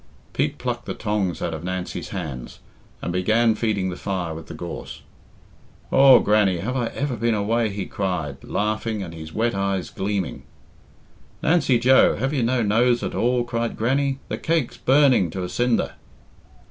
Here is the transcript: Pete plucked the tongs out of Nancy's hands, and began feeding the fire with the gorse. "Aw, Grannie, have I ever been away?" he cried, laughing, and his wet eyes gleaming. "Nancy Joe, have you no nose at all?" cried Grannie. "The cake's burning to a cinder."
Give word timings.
Pete 0.33 0.57
plucked 0.57 0.85
the 0.87 0.95
tongs 0.95 1.43
out 1.43 1.53
of 1.53 1.63
Nancy's 1.63 2.09
hands, 2.09 2.57
and 3.03 3.13
began 3.13 3.53
feeding 3.53 3.91
the 3.91 3.95
fire 3.95 4.33
with 4.33 4.47
the 4.47 4.55
gorse. 4.55 5.03
"Aw, 5.91 6.17
Grannie, 6.21 6.57
have 6.57 6.75
I 6.75 6.87
ever 6.87 7.15
been 7.15 7.35
away?" 7.35 7.69
he 7.69 7.85
cried, 7.85 8.43
laughing, 8.43 9.03
and 9.03 9.13
his 9.13 9.31
wet 9.31 9.53
eyes 9.53 9.91
gleaming. 9.91 10.41
"Nancy 11.43 11.77
Joe, 11.77 12.15
have 12.15 12.33
you 12.33 12.41
no 12.41 12.63
nose 12.63 13.03
at 13.03 13.13
all?" 13.13 13.43
cried 13.43 13.77
Grannie. 13.77 14.17
"The 14.27 14.39
cake's 14.39 14.75
burning 14.77 15.29
to 15.29 15.43
a 15.43 15.49
cinder." 15.49 15.91